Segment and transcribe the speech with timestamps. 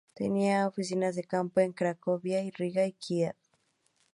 [0.15, 3.35] Tenía oficinas de campo en Cracovia, Riga y Kiev.